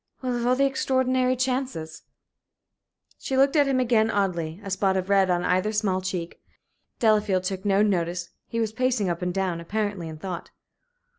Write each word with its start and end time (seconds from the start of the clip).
Well, 0.23 0.35
of 0.35 0.47
all 0.47 0.55
the 0.55 0.65
extraordinary 0.65 1.35
chances." 1.35 2.01
She 3.19 3.37
looked 3.37 3.55
at 3.55 3.67
him 3.67 3.79
again, 3.79 4.09
oddly, 4.09 4.59
a 4.63 4.71
spot 4.71 4.97
of 4.97 5.11
red 5.11 5.29
on 5.29 5.43
either 5.43 5.71
small 5.71 6.01
cheek. 6.01 6.41
Delafield 6.97 7.43
took 7.43 7.65
no 7.65 7.83
notice. 7.83 8.29
He 8.47 8.59
was 8.59 8.71
pacing 8.71 9.09
up 9.11 9.21
and 9.21 9.31
down, 9.31 9.61
apparently 9.61 10.09
in 10.09 10.17
thought. 10.17 10.49